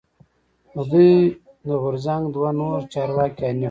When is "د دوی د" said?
0.73-1.69